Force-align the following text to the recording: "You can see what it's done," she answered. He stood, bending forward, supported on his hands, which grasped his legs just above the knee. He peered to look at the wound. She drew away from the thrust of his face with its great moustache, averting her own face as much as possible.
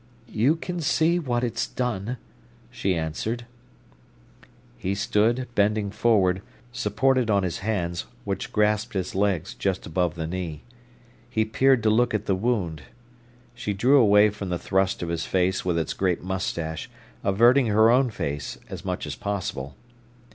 "You 0.31 0.55
can 0.55 0.79
see 0.79 1.19
what 1.19 1.43
it's 1.43 1.67
done," 1.67 2.17
she 2.71 2.95
answered. 2.95 3.45
He 4.75 4.95
stood, 4.95 5.47
bending 5.53 5.91
forward, 5.91 6.41
supported 6.71 7.29
on 7.29 7.43
his 7.43 7.59
hands, 7.59 8.05
which 8.23 8.51
grasped 8.51 8.95
his 8.95 9.13
legs 9.13 9.53
just 9.53 9.85
above 9.85 10.15
the 10.15 10.25
knee. 10.25 10.63
He 11.29 11.45
peered 11.45 11.83
to 11.83 11.91
look 11.91 12.15
at 12.15 12.25
the 12.25 12.33
wound. 12.33 12.81
She 13.53 13.73
drew 13.73 13.99
away 13.99 14.31
from 14.31 14.49
the 14.49 14.57
thrust 14.57 15.03
of 15.03 15.09
his 15.09 15.27
face 15.27 15.63
with 15.63 15.77
its 15.77 15.93
great 15.93 16.23
moustache, 16.23 16.89
averting 17.23 17.67
her 17.67 17.91
own 17.91 18.09
face 18.09 18.57
as 18.71 18.83
much 18.83 19.05
as 19.05 19.13
possible. 19.15 19.75